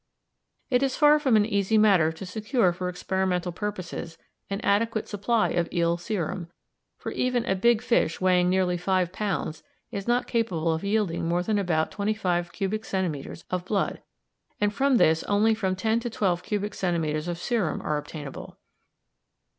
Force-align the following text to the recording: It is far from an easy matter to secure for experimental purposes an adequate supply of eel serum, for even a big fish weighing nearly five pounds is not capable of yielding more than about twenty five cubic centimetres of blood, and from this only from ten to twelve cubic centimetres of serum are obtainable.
It 0.71 0.81
is 0.81 0.95
far 0.97 1.19
from 1.19 1.35
an 1.35 1.45
easy 1.45 1.77
matter 1.77 2.11
to 2.11 2.25
secure 2.25 2.73
for 2.73 2.89
experimental 2.89 3.51
purposes 3.51 4.17
an 4.49 4.59
adequate 4.61 5.07
supply 5.07 5.49
of 5.49 5.71
eel 5.71 5.95
serum, 5.95 6.49
for 6.97 7.11
even 7.11 7.45
a 7.45 7.53
big 7.55 7.83
fish 7.83 8.19
weighing 8.19 8.49
nearly 8.49 8.77
five 8.77 9.11
pounds 9.13 9.61
is 9.91 10.07
not 10.07 10.25
capable 10.25 10.73
of 10.73 10.83
yielding 10.83 11.27
more 11.27 11.43
than 11.43 11.59
about 11.59 11.91
twenty 11.91 12.15
five 12.15 12.51
cubic 12.51 12.83
centimetres 12.83 13.45
of 13.51 13.63
blood, 13.63 14.01
and 14.59 14.73
from 14.73 14.95
this 14.97 15.21
only 15.25 15.53
from 15.53 15.75
ten 15.75 15.99
to 15.99 16.09
twelve 16.09 16.41
cubic 16.41 16.73
centimetres 16.73 17.27
of 17.27 17.37
serum 17.37 17.79
are 17.81 17.97
obtainable. 17.97 18.57